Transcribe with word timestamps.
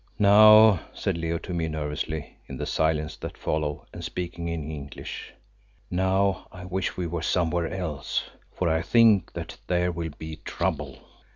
"Now," 0.17 0.79
said 0.95 1.15
Leo 1.15 1.37
to 1.37 1.53
me 1.53 1.67
nervously 1.67 2.35
in 2.47 2.57
the 2.57 2.65
silence 2.65 3.15
that 3.17 3.37
followed, 3.37 3.81
and 3.93 4.03
speaking 4.03 4.47
in 4.47 4.71
English, 4.71 5.31
"now 5.91 6.47
I 6.51 6.65
wish 6.65 6.97
we 6.97 7.05
were 7.05 7.21
somewhere 7.21 7.71
else, 7.71 8.23
for 8.51 8.67
I 8.67 8.81
think 8.81 9.31
that 9.33 9.57
there 9.67 9.91
will 9.91 10.09
be 10.17 10.37
trouble." 10.37 10.97